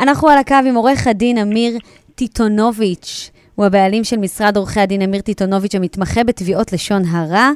[0.00, 1.78] אנחנו על הקו עם עורך הדין אמיר
[2.14, 7.50] טיטונוביץ', הוא הבעלים של משרד עורכי הדין אמיר טיטונוביץ', המתמחה בתביעות לשון הרע.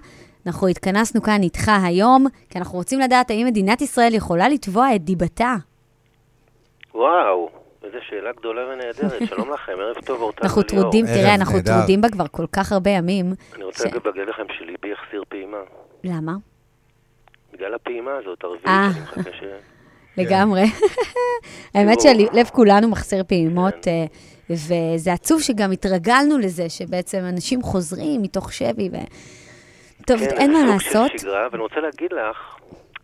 [0.47, 5.05] אנחנו התכנסנו כאן איתך היום, כי אנחנו רוצים לדעת האם מדינת ישראל יכולה לתבוע את
[5.05, 5.55] דיבתה.
[6.95, 7.51] וואו,
[7.85, 9.23] איזו שאלה גדולה ונהדרת.
[9.31, 10.83] שלום לכם, ערב טוב, אורטל אנחנו וליאור.
[10.83, 11.59] טרודים, ערב תראה, אנחנו.
[11.65, 13.27] טרודים בה כבר כל כך הרבה ימים.
[13.55, 13.89] אני רוצה.
[14.05, 15.59] להגיד לכם שליבי יחסיר פעימה.
[16.05, 16.33] למה?
[17.53, 18.87] בגלל הפעימה הזאת, הרביעית, אה.
[18.87, 19.74] אני מחכה ש...
[20.17, 20.65] לגמרי.
[21.75, 24.05] האמת שלב כולנו מחסר פעימות, אה,
[24.51, 28.97] וזה עצוב שגם התרגלנו לזה, שבעצם אנשים חוזרים מתוך שבי, ו...
[30.07, 31.11] טוב, כן, אין מה זה סוג לעשות.
[31.11, 32.37] של שגרה, ואני רוצה להגיד לך...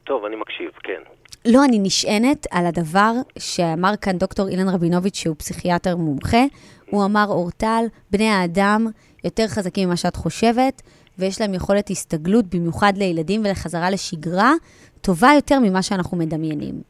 [0.04, 1.01] טוב, אני מקשיב, כן.
[1.45, 6.45] לא, אני נשענת על הדבר שאמר כאן דוקטור אילן רבינוביץ', שהוא פסיכיאטר מומחה.
[6.90, 8.87] הוא אמר, אורטל, בני האדם
[9.24, 10.82] יותר חזקים ממה שאת חושבת,
[11.18, 14.52] ויש להם יכולת הסתגלות, במיוחד לילדים ולחזרה לשגרה,
[15.01, 16.82] טובה יותר ממה שאנחנו מדמיינים.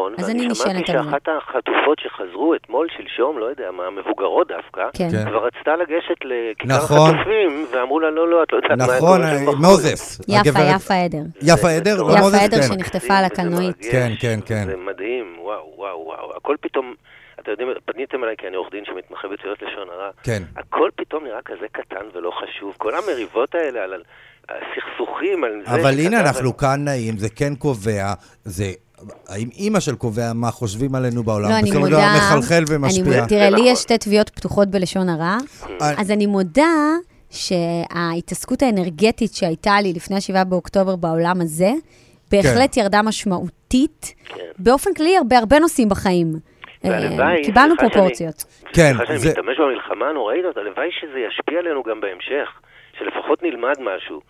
[0.00, 1.10] נכון, אז ואני אני שמעתי נשענת על זה.
[1.10, 5.08] שאחת החטופות שחזרו אתמול, שלשום, לא יודע מה, המבוגרות דווקא, כן.
[5.10, 5.24] כן.
[5.30, 7.14] כבר רצתה לגשת לכיכר נכון.
[7.14, 8.96] החטופים, ואמרו לה, לא, לא, את לא יודעת מה...
[8.96, 10.20] נכון, שם בחוץ." מוזס.
[10.28, 11.24] יפה, יפה עדר.
[11.42, 11.96] יפה עדר.
[12.02, 12.62] לא מוזס, יפה עדר כן.
[12.62, 13.76] שנחטפה על הקלנועית.
[13.90, 14.64] כן, כן, כן.
[14.66, 16.36] זה מדהים, וואו, וואו, וואו.
[16.36, 16.94] הכל פתאום,
[17.40, 20.10] אתם יודעים, פניתם אליי כי אני עורך דין שמתמחה בתביעות לשון הרע.
[20.22, 20.42] כן.
[20.56, 22.74] הכל פתאום נראה כזה קטן ולא חשוב.
[22.78, 24.02] כל המריבות האלה על
[24.48, 25.74] הסכסוכים, על זה...
[25.74, 28.12] אבל הנה, אנחנו כאן נעים, זה כן קובע,
[28.44, 28.64] זה...
[29.28, 31.48] האם אימא של קובע מה חושבים עלינו בעולם?
[31.50, 31.96] לא, אני בסופו של מודה...
[31.96, 33.26] דבר מחלחל אני ומשפיע.
[33.26, 33.62] תראה, זה לי.
[33.70, 35.36] יש שתי תביעות פתוחות בלשון הרע,
[35.82, 36.72] אה, אז אני מודה
[37.30, 41.70] שההתעסקות האנרגטית שהייתה לי לפני 7 באוקטובר בעולם הזה,
[42.30, 44.40] בהחלט ירדה משמעותית, כן.
[44.58, 46.32] באופן כללי, הרבה הרבה נושאים בחיים.
[46.84, 48.44] אה, והלוואי, קיבלנו פרופורציות.
[48.72, 52.48] כן, סליחה שאני זה- משתמש במלחמה הנוראית הזאת, הלוואי שזה ישפיע עלינו גם בהמשך.
[52.98, 54.20] שלפחות נלמד משהו.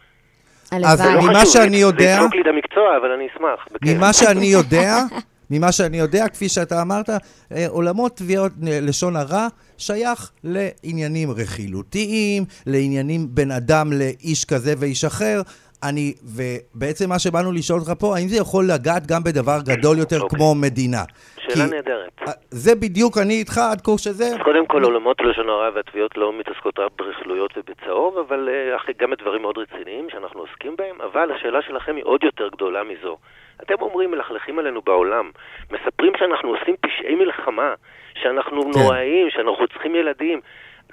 [0.71, 3.67] אז ממה חשוב, שאני זה יודע- יזרוק לי את המקצוע, אבל אני אשמח.
[3.97, 4.97] ממה שאני יודע,
[5.51, 9.47] ממה שאני יודע, כפי שאתה אמרת, אה, עולמות תביעות לשון הרע
[9.79, 15.43] שייך לעניינים רכילותיים, לעניינים בין אדם לאיש כזה ואיש אחר.
[15.83, 20.21] אני, ובעצם מה שבאנו לשאול אותך פה, האם זה יכול לגעת גם בדבר גדול יותר
[20.21, 20.39] אוקיי.
[20.39, 21.03] כמו מדינה?
[21.39, 22.11] שאלה כי- נהדרת.
[22.29, 24.25] אה, זה בדיוק, אני איתך עד כה שזה...
[24.27, 28.95] אז קודם כל, עולמות לשון הרע והתביעות לא מתעסקות רק ברכילויות ובצהוב, אבל אה, אחרי-
[29.01, 33.17] גם בדברים מאוד רציניים שאנחנו עוסקים בהם, אבל השאלה שלכם היא עוד יותר גדולה מזו.
[33.63, 35.31] אתם אומרים, מלכלכים עלינו בעולם,
[35.73, 37.75] מספרים שאנחנו עושים פשעי מלחמה,
[38.23, 38.79] שאנחנו כן.
[38.81, 40.41] נוראים, שאנחנו רוצחים ילדים.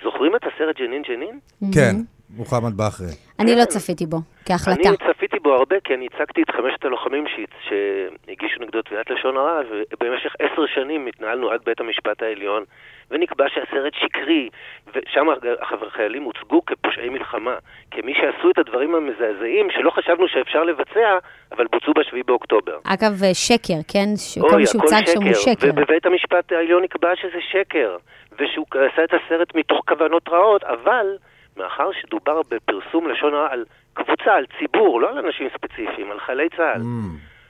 [0.04, 1.40] זוכרים את הסרט ג'נין ג'נין?
[1.74, 1.96] כן,
[2.30, 3.08] מוחמד בכרי.
[3.40, 3.66] אני לא כן.
[3.66, 4.90] צפיתי בו, כהחלטה.
[4.90, 7.26] אני צפיתי בו הרבה, כי אני ייצגתי את חמשת הלוחמים
[7.68, 12.64] שהגישו נגדו תביעת לשון הרע, ובמשך עשר שנים התנהלנו עד בית המשפט העליון,
[13.12, 14.50] ונקבע שהסרט שקרי,
[14.88, 15.28] ושם
[15.88, 17.56] החיילים הוצגו כפושעי מלחמה,
[17.92, 21.18] כמי שעשו את הדברים המזעזעים שלא חשבנו שאפשר לבצע,
[21.52, 22.78] אבל בוצעו בשביעי באוקטובר.
[22.84, 24.10] אגב, אה, שקר, כן?
[24.42, 25.68] כל מה שהוצג שם הוא שקר.
[25.70, 27.98] ובבית המשפט העליון נקבע שזה שקר,
[28.40, 31.18] ושהוא עשה את הסרט מתוך כוונות רעות, אבל
[31.58, 36.50] מאחר שדובר בפרסום לשון הרע על קבוצה, על ציבור, לא על אנשים ספציפיים, על חיילי
[36.50, 36.82] צה"ל,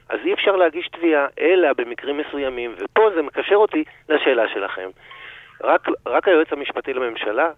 [0.09, 4.90] אז אי אפשר להגיש תביעה, אלא במקרים מסוימים, ופה זה מקשר אותי לשאלה שלכם.
[5.63, 7.51] רק, רק היועץ המשפטי לממשלה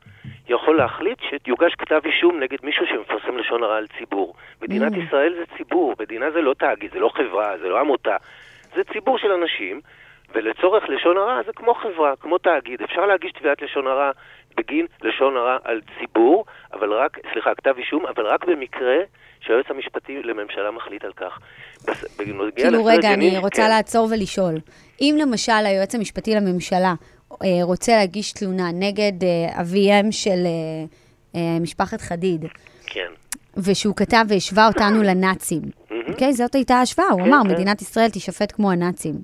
[0.50, 4.36] יכול להחליט שיוגש כתב אישום נגד מישהו שמפרסם לשון הרע על ציבור.
[4.62, 4.98] מדינת Mm.
[4.98, 8.16] ישראל זה ציבור, מדינה זה לא תאגיד, זה לא חברה, זה לא עמותה.
[8.76, 9.82] זה ציבור של אנשים,
[10.34, 12.82] ולצורך לשון הרע זה כמו חברה, כמו תאגיד.
[12.82, 14.12] אפשר להגיש תביעת לשון הרע
[14.60, 18.98] בגין לשון הרע על ציבור, אבל רק, סליחה, כתב אישום, אבל רק במקרה
[19.42, 21.40] שהיועץ המשפטי לממשלה מחליט על כך.
[21.88, 23.70] בס- כאילו, רגע, אני רוצה כן.
[23.70, 24.56] לעצור ולשאול.
[25.02, 26.94] אם למשל היועץ המשפטי לממשלה
[27.44, 30.46] אה, רוצה להגיש תלונה נגד אה, אביהם של
[31.36, 32.46] אה, משפחת חדיד,
[32.86, 33.08] כן.
[33.58, 35.62] ושהוא כתב והשווה אותנו לנאצים,
[36.10, 36.34] אוקיי?
[36.34, 37.50] זאת הייתה ההשוואה, הוא כן, אמר, כן.
[37.54, 39.16] מדינת ישראל תישפט כמו הנאצים.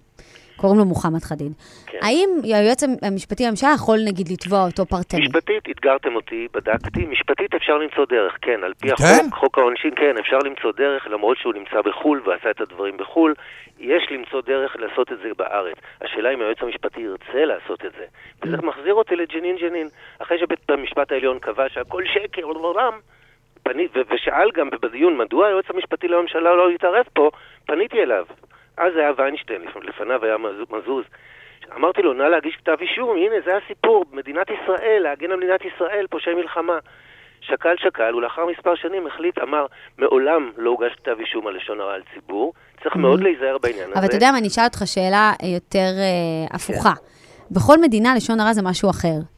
[0.56, 1.52] קוראים לו מוחמד חדיד.
[1.88, 1.98] כן.
[2.02, 5.22] האם היועץ המשפטי לממשלה יכול, נגיד, לתבוע אותו פרטני?
[5.22, 9.04] משפטית, אתגרתם אותי, בדקתי, משפטית אפשר למצוא דרך, כן, על פי כן?
[9.04, 13.34] החוק, חוק העונשין, כן, אפשר למצוא דרך, למרות שהוא נמצא בחו"ל ועשה את הדברים בחו"ל,
[13.80, 15.76] יש למצוא דרך לעשות את זה בארץ.
[16.02, 18.06] השאלה אם היועץ המשפטי ירצה לעשות את זה.
[18.44, 19.88] וזה מחזיר אותי לג'נין ג'נין.
[20.20, 22.48] אחרי שבית המשפט העליון קבע שהכל שקר,
[23.64, 27.30] פני, ו- ושאל גם בדיון מדוע היועץ המשפטי לממשלה לא התערב פה,
[27.66, 28.26] פניתי אליו.
[28.78, 31.04] אז היה ויינשטיין, לפ- לפניו היה מז- מזוז.
[31.76, 36.06] אמרתי לו, נא להגיש כתב אישום, הנה, זה הסיפור, מדינת ישראל, להגן על מדינת ישראל,
[36.10, 36.78] פושעי מלחמה.
[37.42, 39.66] שקל שקל, ולאחר מספר שנים החליט, אמר,
[39.98, 44.00] מעולם לא הוגש כתב אישום על לשון הרע על ציבור, צריך מאוד להיזהר בעניין הזה.
[44.00, 46.94] אבל אתה יודע מה, אני אשאל אותך שאלה יותר אה, הפוכה.
[47.52, 49.35] בכל מדינה לשון הרע זה משהו אחר.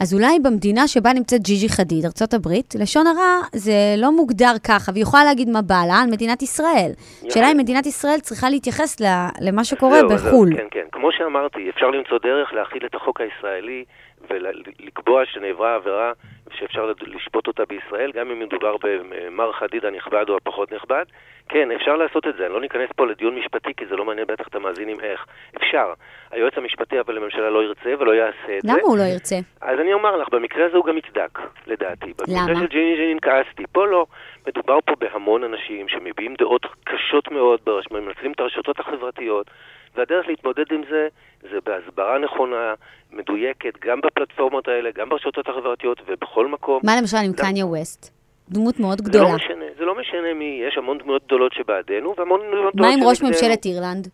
[0.00, 2.48] אז אולי במדינה שבה נמצאת ג'יג'י חדיד, ארה"ב,
[2.80, 6.90] לשון הרע זה לא מוגדר ככה, והיא יכולה להגיד מה בא לה על מדינת ישראל.
[7.26, 8.96] השאלה אם מדינת ישראל צריכה להתייחס
[9.40, 10.56] למה שקורה בחו"ל.
[10.56, 10.86] כן, כן.
[10.92, 13.84] כמו שאמרתי, אפשר למצוא דרך להכיל את החוק הישראלי
[14.30, 16.12] ולקבוע שנעברה עבירה
[16.58, 21.04] שאפשר לשפוט אותה בישראל, גם אם מדובר במר חדיד הנכבד או הפחות נכבד.
[21.52, 22.46] כן, אפשר לעשות את זה.
[22.46, 25.26] אני לא ניכנס פה לדיון משפטי, כי זה לא מעניין בטח את המאזינים איך.
[25.56, 25.92] אפשר.
[26.30, 28.72] היועץ המשפטי אבל לממשלה לא ירצה ולא יעשה את זה.
[28.72, 29.36] למה הוא לא ירצה?
[29.60, 32.12] אז אני אומר לך, במקרה הזה הוא גם יצדק, לדעתי.
[32.28, 32.46] למה?
[32.46, 33.62] במקרה של ג'ינין ג'ינין כעסתי.
[33.72, 34.06] פה לא.
[34.46, 37.60] מדובר פה בהמון אנשים שמביעים דעות קשות מאוד,
[37.90, 39.50] מנצלים את הרשתות החברתיות,
[39.96, 41.08] והדרך להתמודד עם זה,
[41.42, 42.74] זה בהסברה נכונה,
[43.10, 46.80] מדויקת, גם בפלטפורמות האלה, גם ברשתות החברתיות ובכל מקום.
[46.84, 48.19] מה למשל עם קניה ווסט?
[48.50, 49.28] דמות מאוד זה גדולה.
[49.28, 53.02] לא משנה, זה לא משנה מי, יש המון דמויות גדולות שבעדנו, והמון דמויות מה עם
[53.02, 53.22] ראש.
[53.22, 54.08] ממשלת אירלנד?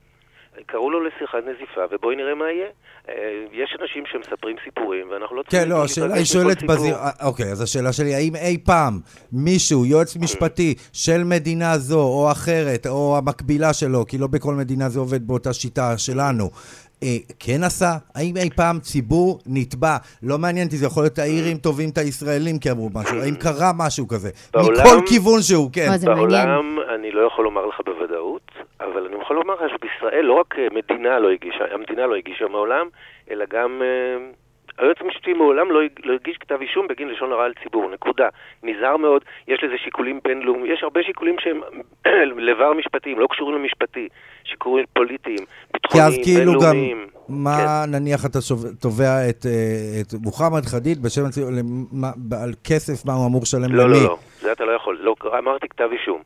[0.67, 2.67] קראו לו לשיחת נזיפה, ובואי נראה מה יהיה.
[3.09, 3.15] אה,
[3.53, 6.63] יש אנשים שמספרים סיפורים, ואנחנו לא כן, צריכים לא, להיפגש השאלה היא שואלת.
[6.65, 6.95] בזיר...
[6.95, 9.01] אה, אוקיי, אז השאלה שלי, האם אי פעם
[9.33, 14.89] מישהו, יועץ משפטי של מדינה זו או אחרת, או המקבילה שלו, כי לא בכל מדינה
[14.89, 16.51] זה עובד באותה שיטה שלנו,
[17.03, 17.91] אה, כן עשה?
[18.15, 19.97] האם אי פעם ציבור נתבע?
[20.23, 23.71] לא מעניין אותי, זה יכול להיות האירים תובעים את הישראלים כי אמרו משהו, האם קרה
[23.77, 24.31] משהו כזה?
[24.55, 25.89] בעולם- מכל כיוון שהוא, כן.
[26.05, 28.51] בעולם אני לא יכול לומר לך בוודאות,
[28.81, 32.49] אבל אני יכול לומר לך שבישראל לא רק אה, מדינה לא הגישה, המדינה לא הגישה
[32.49, 32.87] מעולם,
[33.31, 34.17] אלא גם אה,
[34.79, 38.29] היועץ המשפטי מעולם לא, לא הגיש כתב אישום בגין לשון הרע על ציבור, נקודה.
[38.63, 41.61] נזהר מאוד, יש לזה שיקולים בינלאומיים, יש הרבה שיקולים שהם
[42.49, 44.09] לבר משפטיים, לא קשורים למשפטי,
[44.45, 47.07] שיקולים פוליטיים, כי ביטחוניים, אז כאילו גם, בינלאומיים.
[47.29, 48.39] מה נניח אתה
[48.81, 51.51] תובע את, אה, את מוחמד חדיד בשם הציבור,
[52.43, 53.93] על כסף, מה הוא אמור לשלם לא, למי?
[53.93, 54.99] לא, לא, זה אתה לא יכול.
[55.01, 56.23] לא, אמרתי כתב אישום.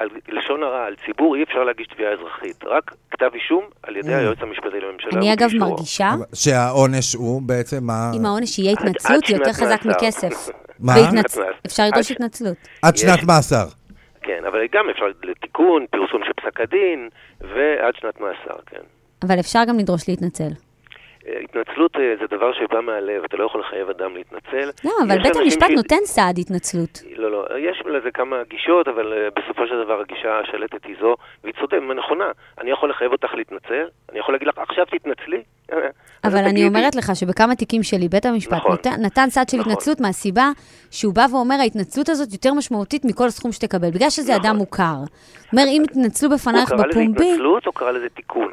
[0.00, 2.64] על לשון הרע, על ציבור, אי אפשר להגיש תביעה אזרחית.
[2.64, 4.16] רק כתב אישום על ידי Mm.
[4.18, 5.10] היועץ המשפטי לממשלה.
[5.20, 5.48] אני אגב.
[5.58, 8.10] מרגישה, שהעונש הוא בעצם מה...
[8.16, 9.80] אם העונש יהיה התנצלות, יותר חזק.
[9.84, 10.48] מכסף.
[10.80, 10.94] מה?
[11.66, 12.56] אפשר לדרוש התנצלות.
[12.82, 13.66] עד שנת מאסר.
[14.22, 17.08] כן, אבל גם אפשר לתיקון, פרסום של פסק הדין,
[17.40, 18.80] ועד שנת מאסר, כן.
[19.22, 20.48] אבל אפשר גם לדרוש להתנצל.
[21.44, 24.70] התנצלות אה, זה דבר שבא מהלב, אתה לא יכול לחייב אדם להתנצל.
[24.84, 27.02] לא, אבל בית המשפט ש- נותן סעד התנצלות.
[27.16, 31.14] לא, לא, יש לזה כמה גישות, אבל אה, בסופו של דבר הגישה השלטת היא זו,
[31.44, 32.24] והיא צודקת, נכונה.
[32.60, 35.42] אני יכול לחייב אותך להתנצל, אני יכול להגיד לך, עכשיו תתנצלי.
[36.24, 36.66] אבל אני תגידי.
[36.68, 38.72] אומרת לך שבכמה תיקים שלי בית המשפט נכון.
[38.72, 39.72] נתן- נתן סעד של נכון.
[39.72, 40.50] התנצלות מהסיבה
[40.90, 44.46] שהוא בא ואומר, ההתנצלות הזאת יותר משמעותית מכל סכום שתקבל, בגלל שזה נכון.
[44.46, 44.94] אדם מוכר.
[45.52, 48.52] אומר, אם יתנצלו הוא בפנייך קרא לזה בפומבי, התנצלות או קרא לזה תיקון?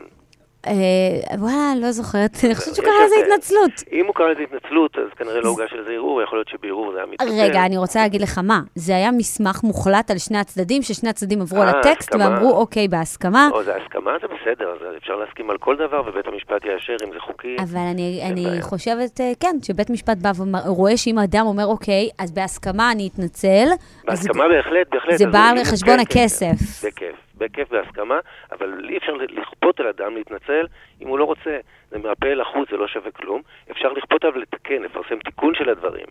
[0.67, 3.15] אה, וואלה, לא זוכרת, אני חושבת שהוא קרא לזה.
[3.33, 3.71] התנצלות.
[3.91, 6.91] אם הוא קרא לזה התנצלות, אז כנראה לא הוגש על זה ערעור, יכול להיות שבערעור
[6.91, 7.31] זה היה מתנצל.
[7.41, 11.41] רגע, אני רוצה להגיד לך מה, זה היה מסמך מוחלט על שני הצדדים, ששני הצדדים
[11.41, 12.15] עברו על אה, הטקסט.
[12.15, 16.65] ואמרו, אוקיי, בהסכמה, או, זה הסכמה, זה בסדר, אפשר להסכים על כל דבר, ובית המשפט
[16.65, 17.55] יאשר אם זה חוקי.
[17.59, 18.57] אבל אני.
[18.61, 20.31] חושבת, אה, כן, שבית משפט בא
[20.65, 23.67] ורואה שאם אדם אומר, אוקיי, אז בהסכמה אני אתנצל,
[24.05, 25.17] בהסכמה בהחלט, בהחלט.
[25.17, 26.85] זה בא על כן, חשבון כן, הכסף.
[26.85, 28.19] בכיף, בכיף בהסכמה,
[28.51, 30.65] אבל אי אפשר לכפות על אדם להתנצל
[31.01, 31.59] אם הוא לא רוצה.
[31.89, 33.41] זה מהפה אל החוץ, זה לא שווה כלום.
[33.71, 36.05] אפשר לכפות עליו לתקן, לפרסם תיקון של הדברים,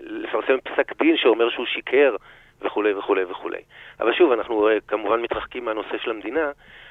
[0.00, 2.16] לפרסם פסק דין שאומר שהוא שיקר,
[2.62, 3.60] וכולי וכולי וכולי.
[4.00, 6.50] אבל שוב, אנחנו אה, כמובן מתרחקים מהנושא של המדינה.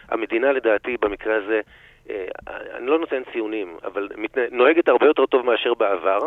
[0.09, 1.61] המדינה לדעתי במקרה הזה,
[2.09, 2.25] אה,
[2.77, 4.09] אני לא נותן ציונים, אבל
[4.51, 6.19] נוהגת הרבה יותר טוב מאשר בעבר.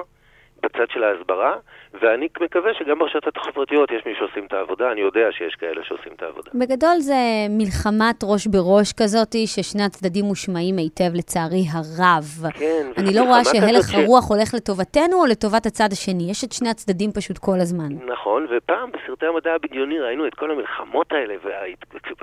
[0.62, 1.56] בצד של ההסברה,
[2.02, 6.12] ואני מקווה שגם ברשתות החברתיות יש מי שעושים את העבודה, אני יודע שיש כאלה שעושים
[6.16, 6.50] את העבודה.
[6.54, 7.14] בגדול זה
[7.50, 12.24] מלחמת ראש בראש כזאתי, ששני הצדדים מושמעים היטב לצערי הרב.
[12.58, 16.30] כן, אני לא רואה שהלך ש- הרוח הולך לטובתנו או לטובת הצד השני.
[16.30, 17.92] יש את שני הצדדים פשוט כל הזמן.
[18.06, 21.34] נכון, ופעם בסרטי המדע הבדיוני ראינו את כל המלחמות האלה,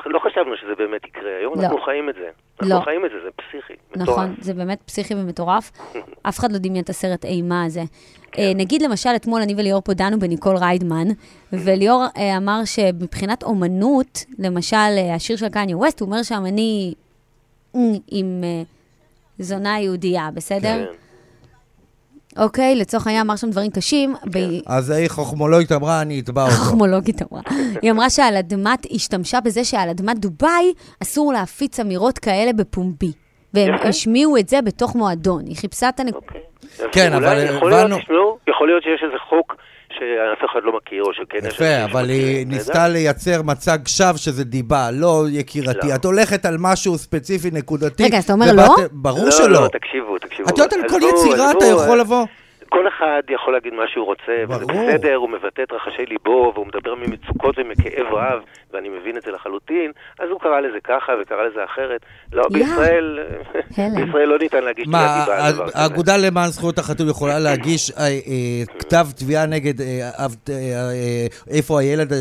[0.05, 1.37] ולא חשבנו שזה באמת יקרה.
[1.39, 1.61] היום לא.
[1.63, 2.29] אנחנו חיים את זה.
[2.61, 2.81] אנחנו לא.
[2.83, 3.73] חיים את זה, זה פסיכי.
[3.95, 4.43] נכון, מטורף.
[4.43, 5.71] זה באמת פסיכי ומטורף.
[6.29, 7.83] אף אחד לא דמיין את הסרט אימה הזה.
[8.31, 8.41] כן.
[8.41, 11.07] אה, נגיד למשל, אתמול אני וליאור פה דנו בניקול ריידמן,
[11.53, 16.93] וליאור אה, אמר שמבחינת אומנות, למשל, אה, השיר של קניה ווסט, הוא אומר שם אני
[18.07, 18.43] עם
[19.39, 20.85] זונה יהודייה, בסדר?
[20.85, 21.00] כן.
[22.37, 24.15] אוקיי, לצורך העניין אמר שם דברים קשים.
[24.31, 26.53] ב- אז ההיא חוכמולוגית אמרה, אני אתבע אותו.
[26.55, 27.41] חכמולוגית אמרה.
[27.81, 30.73] היא אמרה שעל אדמת, השתמשה בזה שעל אדמת דובאי
[31.03, 33.11] אסור להפיץ אמירות כאלה בפומבי.
[33.53, 33.73] והם.
[33.83, 35.45] השמיעו את זה בתוך מועדון.
[35.45, 36.15] היא חיפשה את הנק...
[36.15, 36.41] אוקיי.
[36.91, 37.95] כן, אבל הבנו-
[38.47, 39.55] יכול להיות שיש איזה חוק
[40.01, 41.53] שאף אחד לא מכיר, או שכן יש...
[41.53, 44.91] יפה, אבל היא ניסתה לייצר מצג שווא שזה דיבה.
[44.91, 45.95] לא, יקירתי, לא.
[45.95, 48.03] את הולכת על משהו ספציפי, נקודתי.
[48.03, 48.75] רגע, אז אתה אומר לא?
[48.91, 49.49] ברור לא, שלא.
[49.49, 50.49] לא, תקשיבו, תקשיבו.
[50.49, 52.25] את יודעת, על כל יצירה אתה יכול אה, לבוא.
[52.71, 54.65] כל אחד יכול להגיד מה שהוא רוצה, וזה.
[54.65, 58.39] בסדר, הוא מבטא את רחשי ליבו, והוא מדבר ממצוקות ומכאב רב,
[58.73, 62.01] ואני מבין את זה לחלוטין, אז הוא קרא לזה ככה וקרא לזה אחרת.
[62.33, 62.49] לא, יא.
[62.49, 63.19] בישראל.
[63.95, 65.79] בישראל לא ניתן להגיש מה, תביעת דיבה על דבר כזה.
[65.79, 70.09] האגודה למען זכויות החתול יכולה להגיש אה, אה, כתב תביעה נגד אה,
[71.49, 72.13] איפה הילד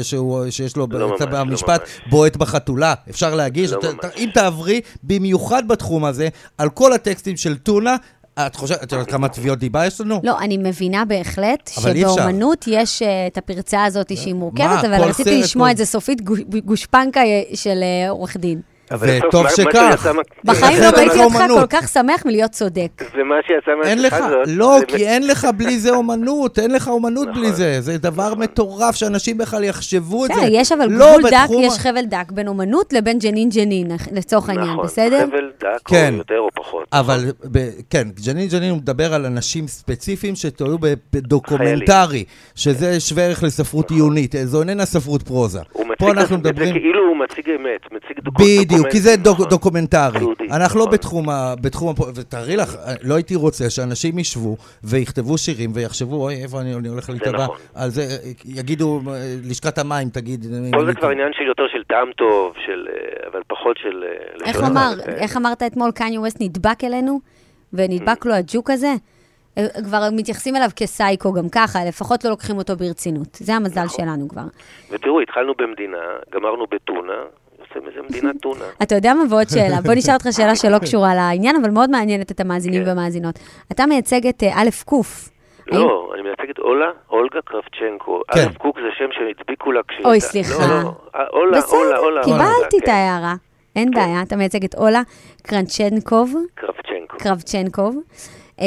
[0.50, 2.00] שיש לו לא לא במשפט ממש.
[2.10, 2.94] בועט בחתולה?
[3.10, 3.72] אפשר להגיש?
[3.72, 3.78] לא
[4.16, 6.28] אם תעברי, במיוחד בתחום הזה,
[6.58, 7.96] על כל הטקסטים של טונה,
[8.38, 10.20] את חושבת, את יודעת כמה תביעות דיבה יש לנו?
[10.24, 11.70] לא, אני מבינה בהחלט.
[11.80, 16.40] שבאומנות יש אה, את הפרצה הזאת שהיא מורכבת, אבל רציתי לשמוע את זה סופית גוש-
[16.64, 18.60] גושפנקה אה, של אה, עורך דין.
[18.98, 19.96] וטוב מה- מה שכך.
[19.98, 21.36] שיצא מה- בחיים לא ראיתי אותך.
[21.60, 22.88] כל כך שמח מלהיות צודק.
[23.18, 24.40] ומה שיצא אין לך, מהשיחה הזאת...
[24.46, 27.42] לא, זה- כי אין לך בלי זה אומנות, אין לך אומנות נכון.
[27.42, 27.80] בלי זה.
[27.80, 30.40] זה דבר מטורף שאנשים בכלל יחשבו את זה.
[30.40, 34.48] בסדר, יש אבל לא גבול דק, יש חבל דק בין אומנות לבין ג'נין ג'נין, לצורך
[34.48, 35.26] העניין, נכון, בסדר?
[35.26, 36.10] חבל דק, כן.
[36.12, 36.84] או יותר או פחות.
[36.92, 37.24] אבל
[37.90, 40.34] כן, ג'נין ג'נין הוא מדבר על אנשים ספציפיים
[40.80, 45.60] ב- בדוקומנטרי, שזה שווה ערך לספרות עיונית, זו איננה ספרות פרוזה.
[45.98, 46.72] פה אנחנו את זה מדברים...
[46.72, 48.34] כאילו הוא מציג אמת, מציג דוק-
[48.80, 49.48] בדיוק, כי זה דוק- נכון.
[49.48, 50.20] דוקומנטרי.
[50.50, 50.94] אנחנו לא נכון.
[50.94, 51.54] בתחום ה...
[51.60, 52.02] בתחום ה...
[52.14, 57.10] ותארי לך, לא הייתי רוצה שאנשים ישבו ויכתבו שירים ויחשבו, אוי, איפה אני אני הולך
[57.10, 57.44] להיתבע?
[57.44, 57.56] נכון.
[57.74, 58.02] על זה,
[58.44, 59.00] יגידו,
[59.50, 60.46] לשכת המים תגיד...
[60.72, 64.04] פה זה כבר עניין של יותר של טעם טוב, של, אה, אבל פחות של...
[64.04, 65.14] אה, איך אמר, הרע.
[65.14, 67.20] איך אמרת אתמול, קניה ווסט נדבק אלינו,
[67.72, 68.94] ונדבק לו הג'וק הזה?
[69.58, 73.34] אה, כבר מתייחסים אליו כסייקו גם ככה, לפחות לא לוקחים אותו ברצינות.
[73.34, 74.04] זה המזל נכון.
[74.04, 74.42] שלנו כבר.
[74.90, 75.98] ותראו, התחלנו במדינה,
[76.34, 77.22] גמרנו בטונה,
[77.76, 78.64] יוצא מזה מדינת טונה.
[78.82, 79.22] אתה יודע מה?
[79.30, 79.80] ועוד שאלה.
[79.84, 82.88] בוא נשאל אותך שאלה שלא קשורה לעניין, אבל מאוד מעניינת את המאזינים כן.
[82.88, 83.38] והמאזינות.
[83.72, 84.92] אתה מייצג את אה, א' ק'.
[84.92, 88.20] האם- לא, אני מייצג את אולה, אולגה קרבצ'נקו.
[88.34, 88.40] כן.
[88.40, 90.06] א' קוק זה שם שהדביקו לה כשהיא...
[90.06, 90.66] אוי, סליחה.
[90.66, 92.24] לא, לא, אה, אולה, אולה, אולה.
[92.24, 93.34] קיבלתי את כן, ההערה.
[93.76, 95.02] אין בעיה, אתה מייצג את אולה
[95.42, 96.34] קרנצ'נקוב.
[97.18, 98.00] קרבצ'נקוב, אה,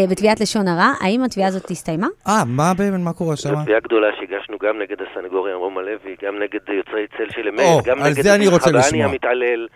[0.10, 0.94] בתביעת לשון הרע.
[1.02, 2.08] האם התביעה הזאת הסתיימה?
[2.28, 3.50] אה, מה באמת, מה קורה שם?
[3.50, 7.60] זו תביעה גדולה שהגשנו גם נגד הסנגוריה רום הלוי, גם נגד יוצרי צל של אמת,
[7.60, 9.06] או, גם על נגד זה אני רוצה חבני לשמוע.
[9.06, 9.68] המתעלל.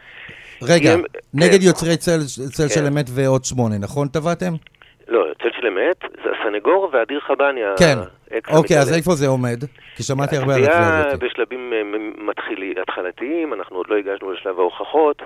[0.63, 0.95] רגע,
[1.33, 1.65] נגד כן.
[1.67, 2.19] יוצרי צל
[2.67, 2.85] של כן.
[2.87, 4.53] אמת ועוד שמונה, נכון תבעתם?
[5.07, 7.97] לא, צל של אמת, זה הסנגור ואדיר חבני, כן.
[8.51, 8.93] אוקיי, אז.
[8.93, 9.63] איפה זה עומד?
[9.95, 11.19] כי שמעתי הרבה על התביעה התביעה הזאת.
[11.23, 15.21] בשלבים אה, מ- מתחילי, התחלתיים, אנחנו עוד לא הגשנו לשלב ההוכחות.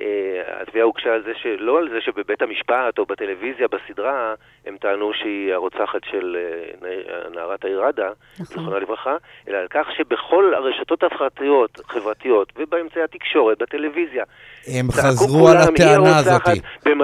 [0.00, 4.34] אה, התביעה הוגשה על זה שלא על זה שבבית המשפט או בטלוויזיה בסדרה
[4.66, 6.36] הם טענו שהיא הרוצחת של
[6.84, 8.46] אה, נערת העירדה, נכון.
[8.46, 9.16] זיכרונה לברכה,
[9.48, 14.24] אלא על כך שבכל הרשתות החברתיות, חברתיות ובאמצעי התקשורת, בטלוויזיה,
[14.66, 16.18] הם חזרו על הטענה.
[16.18, 16.42] הזאת,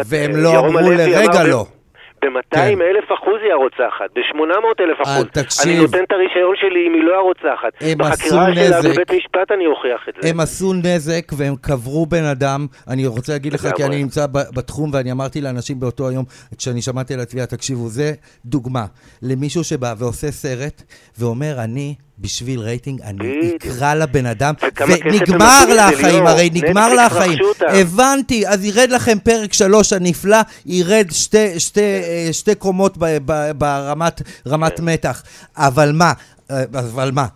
[0.07, 1.65] והם לא ירום אמרו לרגע לא.
[2.23, 5.25] ב-200 אלף אחוז היא הרוצחת, ב-800 אלף אחוז.
[5.25, 5.73] אה, תקשיב.
[5.73, 7.73] אני נותן את הרישיון שלי אם היא לא הרוצחת.
[7.81, 8.91] הם בחקירה עשו שלה נזק.
[8.91, 10.29] בבית משפט אני אוכיח את זה.
[10.31, 12.67] הם עשו נזק והם קברו בן אדם.
[12.89, 13.85] אני רוצה להגיד לך, כי.
[13.85, 14.27] אני נמצא
[14.57, 16.25] בתחום ואני אמרתי לאנשים באותו היום,
[16.59, 18.13] כשאני שמעתי על התביעה, תקשיבו, זה
[18.45, 18.85] דוגמה
[19.23, 20.83] למישהו שבא ועושה סרט
[21.19, 21.95] ואומר, אני...
[22.23, 23.57] בשביל רייטינג, אני.
[23.57, 24.55] אקרא לבן אדם,
[24.89, 26.27] ונגמר לה החיים.
[26.27, 27.39] הרי נגמר לה החיים.
[27.61, 32.99] הבנתי, אז ירד לכם פרק שלוש הנפלא, ירד שתי, שתי, אה, שתי קומות
[33.59, 34.85] ברמת רמת כן.
[34.85, 35.23] מתח.
[35.57, 36.13] אבל מה,
[36.51, 37.27] אה, אבל מה,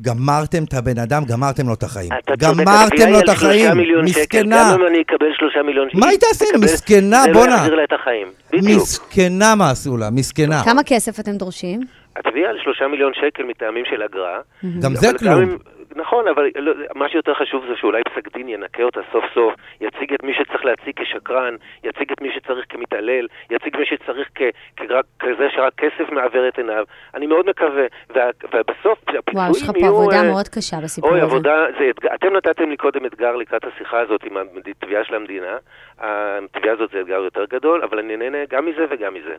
[0.00, 2.10] גמרתם את הבן אדם, גמרתם לו את החיים.
[2.38, 3.70] גמרתם לו את החיים.
[4.04, 4.70] מסכנה.
[4.72, 5.98] גם אם אני אקבל שלושה מיליון שקל.
[5.98, 6.44] מה היא תעשה?
[6.60, 7.54] מסכנה, זה לא בואנה.
[7.54, 8.26] יחזיר לה את החיים.
[8.52, 8.82] בדיוק.
[8.82, 10.64] מסכנה מה עשו לה, מסכנה.
[10.64, 11.80] כמה כסף אתם דורשים?
[12.16, 14.40] התביעה על שלושה מיליון שקל מטעמים של אגרה.
[14.82, 15.42] גם זה אבל כלום.
[15.42, 15.58] אם-
[15.96, 20.12] נכון, אבל לא, מה שיותר חשוב זה שאולי פסק דין ינקה אותה סוף סוף, יציג
[20.14, 21.54] את מי שצריך להציג כשקרן,
[21.84, 24.42] יציג את מי שצריך כמתעלל, יציג מי שצריך כ,
[24.76, 26.84] כרק, כזה שרק כסף מעוור את עיניו.
[27.14, 28.98] אני מאוד מקווה, וה, ובסוף,
[29.34, 29.88] וואו, יש לך הפיצויים פה יהיו...
[30.00, 31.26] עבודה אה, מאוד קשה בסיפור אוי, הזה.
[31.30, 35.56] עבודה, זה אתם נתתם לי קודם אתגר לקראת השיחה הזאת עם התביעה של המדינה.
[35.98, 39.34] התביעה הזאת זה אתגר יותר גדול, אבל אני נהנה גם מזה וגם מזה.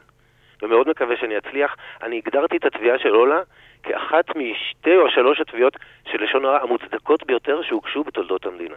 [0.62, 1.75] ומאוד מקווה שאני אצליח.
[2.03, 3.41] אני הגדרתי את התביעה של אולה
[3.83, 5.77] כאחת משתי או שלוש התביעות
[6.12, 8.75] של לשון הרע המוצדקות ביותר שהוגשו בתולדות המדינה.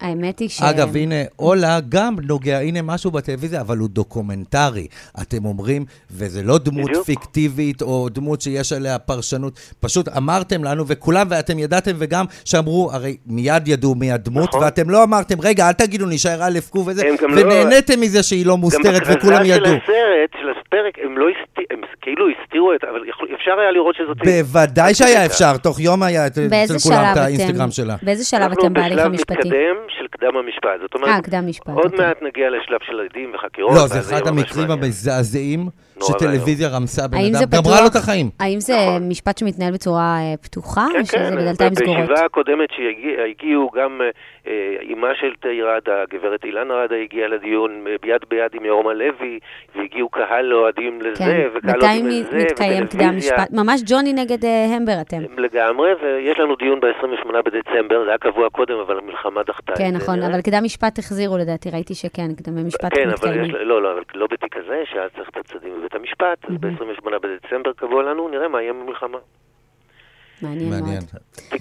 [0.00, 0.62] האמת היא ש...
[0.62, 4.86] אגב, הנה, אולה גם נוגע, הנה משהו בטלוויזיה, אבל הוא דוקומנטרי.
[5.22, 7.06] אתם אומרים, וזה לא דמות בדיוק.
[7.06, 9.60] פיקטיבית או דמות שיש עליה פרשנות.
[9.80, 14.62] פשוט אמרתם לנו, וכולם, ואתם ידעתם, וגם שאמרו, הרי מיד ידעו מי הדמות, נכון.
[14.62, 18.22] ואתם לא אמרתם, רגע, אל תגידו, נשאר א' ק' וזה, הם גם לא- ונהניתם מזה
[18.22, 19.66] שהיא לא מוסתרת, גם וכולם ידעו.
[19.66, 23.00] של הסרט, של הפרק, הם לא הסתירו, הם כאילו הסתירו את, אבל
[23.34, 24.16] אפשר היה לראות שזאת...
[24.24, 26.48] בוודאי שהיה אפשר, תוך יום היה אצל
[26.82, 27.16] כולם את.
[27.16, 27.96] האינסטגרם שלה.
[28.02, 29.48] באיזה שלב אתם בהליך המשפטי?
[29.98, 30.80] של קדם המשפט.
[30.80, 31.68] זאת אומרת, אה, קדם משפט.
[31.68, 32.06] עוד אוקיי.
[32.06, 33.72] מעט נגיע לשלב של עדים וחקירות.
[33.74, 34.70] לא, זה אחד המקרים.
[34.70, 35.68] המזעזעים.
[36.02, 37.80] שטלוויזיה רמסה בן אדם, גמרה?
[37.80, 38.30] לו את החיים.
[38.40, 39.08] האם זה נכון.
[39.08, 41.96] משפט שמתנהל בצורה אה, פתוחה, כן, או שזה כן, בדלתיים סגורות?
[41.96, 44.10] בישיבה הקודמת שהגיעו גם אה,
[44.46, 49.38] אה, אימה של תאי ראדה, הגברת אילנה ראדה הגיעה לדיון ביד ביד עם יורם הלוי,
[49.76, 53.34] והגיעו קהל אוהדים לזה, כן, וקהל מתי אוהדים לזה, מתקיים קדם וטלוויזיה.
[53.36, 53.50] משפט?
[53.52, 55.16] ממש ג'וני נגד אה, המבר אתם.
[55.36, 59.72] לגמרי, ויש לנו דיון ב-28 בדצמבר, זה היה קבוע קודם, אבל המלחמה דחתה.
[59.76, 60.22] כן, נכון.
[60.22, 63.44] אבל קדם משפט החזירו לדעתי, ראיתי שכן, קדמי משפט כן, אבל מתקיימים.
[63.44, 67.72] יש, לא, לא, לא בתיק הזה, שהיה צריך את הצדדים בבית המשפט, אז ב-28 בדצמבר
[67.72, 69.18] קבוע לנו, נראה מה יהיה במלחמה.
[70.42, 70.80] מעניין מאוד.
[70.80, 71.00] מעניין.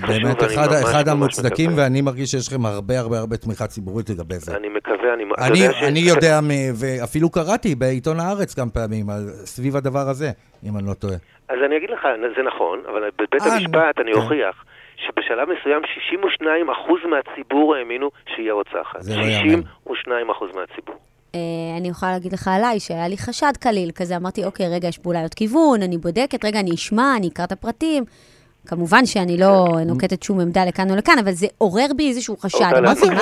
[0.07, 1.83] באמת, אחד- ממש אחד ממש המוצדקים, מקווה.
[1.83, 4.57] ואני מרגיש שיש לכם הרבה הרבה הרבה תמיכה ציבורית לגבי זה.
[4.57, 5.23] אני מקווה, אני...
[5.39, 9.99] אני, יודע ש- אני יודע, מ- ואפילו קראתי בעיתון הארץ כמה פעמים, על, סביב הדבר
[10.09, 10.31] הזה,
[10.63, 11.15] אם אני לא טועה.
[11.49, 12.01] אז אני אגיד לך,
[12.37, 14.19] זה נכון, אבל בבית אה, המשפט אני כן.
[14.19, 15.81] אוכיח שבשלב מסוים
[17.03, 19.01] 62% מהציבור האמינו שהיא הרוצחת.
[19.01, 19.61] זה לא יאמן.
[19.87, 19.91] 62%
[20.55, 20.95] מהציבור.
[21.35, 24.97] אה, אני יכולה להגיד לך עליי שהיה לי חשד קליל כזה, אמרתי, אוקיי, רגע, יש
[24.97, 28.03] פה אולי עוד כיוון, אני בודקת, רגע, אני אשמע, אני אקרא את הפרטים.
[28.67, 32.59] כמובן שאני לא נוקטת שום עמדה לכאן או לכאן, אבל זה עורר בי איזשהו חשד.
[32.61, 33.05] אורטל, מה זה.
[33.05, 33.21] אומר?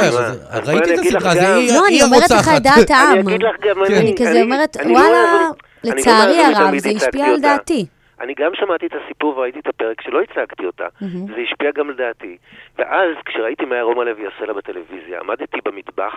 [0.65, 2.57] ראיתי את אני אגיד הסדרה, לך זה היא לא, אני אומרת לך הרוצחת.
[2.57, 3.11] את דעת העם.
[3.11, 3.93] אני אגיד לך גם, כן.
[3.93, 3.99] אני...
[3.99, 5.49] אני כזה אומרת, לא וואלה,
[5.83, 7.39] לא לצערי אוהב הרב, זה השפיע על.
[7.39, 7.85] דעתי.
[8.21, 10.87] אני גם שמעתי את הסיפור וראיתי את הפרק שלא הצגתי אותה.
[11.01, 12.37] זה השפיע גם על דעתי.
[12.77, 16.13] ואז, כשראיתי מה ירום הלוי עושה לה בטלוויזיה, עמדתי במטבח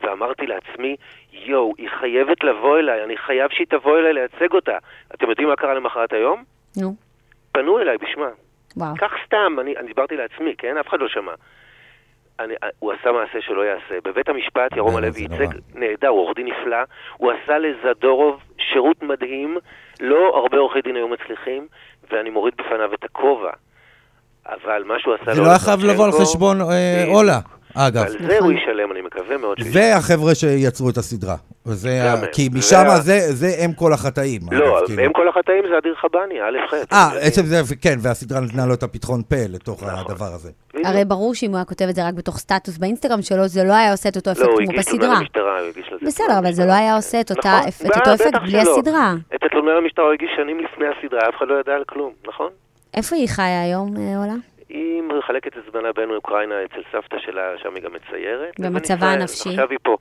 [0.00, 0.96] ואמרתי לעצמי,
[1.32, 4.78] יואו, היא חייבת לבוא אליי, אני חייב שהיא תבוא אליי לייצג אותה.
[5.14, 6.44] אתם יודעים מה קרה למחרת היום?
[6.76, 6.94] נו,
[7.52, 8.28] פנו אליי בשמה.
[8.76, 8.96] וואו.
[8.98, 10.76] כך סתם, אני, אני דיברתי לעצמי, כן?
[10.76, 11.32] אף אחד לא שמע.
[12.40, 13.94] אני, הוא עשה מעשה שלא יעשה.
[14.04, 15.58] בבית המשפט ירום אה, הלוי ייצג.
[15.74, 16.76] נהדר, הוא עורך דין נפלא.
[17.16, 19.58] הוא עשה לזדורוב שירות מדהים.
[20.00, 21.66] לא הרבה עורכי דין היו מצליחים,
[22.10, 23.50] ואני מוריד בפניו את הכובע.
[24.46, 25.34] אבל מה שהוא עשה...
[25.34, 27.04] זה לו לא היה חייב לבוא על חשבון אה.
[27.08, 27.38] אולה,
[27.76, 28.02] אגב.
[28.02, 28.52] על זה הוא.
[28.52, 29.82] ישלם, אני מקווה מאוד שהוא ישלם.
[29.82, 31.36] והחבר'ה שיצרו את הסדרה.
[31.66, 32.18] וזה הם.
[32.32, 34.40] כי משם זה זה אם כל החטאים.
[34.52, 35.02] לא, אגב, כאילו.
[35.02, 36.92] הם כל החטאים זה אדיר חבני, א' ח'.
[36.92, 39.94] אה, עצם זה, כן, והסדרה נתנה לו את הפתחון פה לתוך נכון.
[39.98, 40.50] הדבר הזה.
[40.84, 43.72] הרי ברור שאם הוא היה כותב את זה רק בתוך סטטוס באינסטגרם שלו, זה לא
[43.72, 45.60] היה עושה את אותו אפקט לא, הוא כמו הגיש תלונה בסדרה.
[45.62, 46.66] למשטרה, בסדר, אבל זה.
[46.66, 47.52] לא היה עושה את נכון.
[47.96, 48.58] אותו אפקט בלי.
[48.60, 49.14] הסדרה.
[49.34, 52.50] את התלונה למשטרה הוא הגיש שנים לפני הסדרה, אף אחד לא ידע על כלום, נכון?
[52.94, 54.34] איפה היא חיה היום, אה, אולה?
[54.68, 58.60] היא מחלקת את זמנה בין אוקראינה אצל סבתא שלה, שם היא גם מציירת.
[59.06, 59.20] ישראל.
[59.20, 59.48] הנפשי?
[59.48, 59.96] עכשיו היא פה.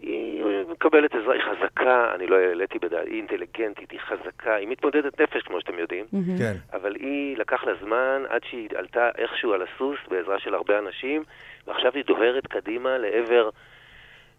[0.00, 5.20] היא מקבלת עזרה, היא חזקה, אני לא העליתי בדעת, היא אינטליגנטית, היא חזקה, היא מתמודדת
[5.20, 6.04] נפש, כמו שאתם יודעים.
[6.38, 6.54] כן.
[6.72, 11.24] אבל היא, לקח לה זמן עד שהיא עלתה איכשהו על הסוס בעזרה של הרבה אנשים,
[11.66, 13.50] ועכשיו היא דוהרת קדימה לעבר,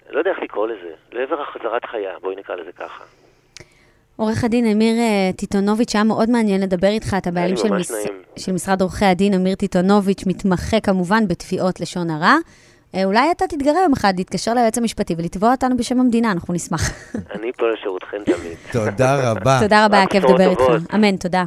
[0.10, 3.04] לא יודע איך לקרוא לזה, לעבר החזרת חיה, בואי נקרא לזה ככה.
[4.16, 7.94] עורך הדין אמיר אה, טיטונוביץ', היה מאוד מעניין לדבר איתך, אתה בעלים לי של.
[7.94, 8.22] נעים.
[8.38, 12.36] של משרד עורכי הדין, אמיר טיטונוביץ', מתמחה כמובן בתביעות לשון הרע.
[12.96, 16.92] אה, אולי אתה תתגרה יום אחד, להתקשר ליועץ המשפטי ולתבוע אותנו בשם המדינה, אנחנו נשמח.
[17.36, 18.58] אני פה לשירותכם תמיד.
[18.72, 19.60] תודה רבה.
[19.62, 20.50] תודה רבה, היה כיף לדבר.
[20.50, 20.94] איתך.
[20.96, 21.44] אמן, תודה.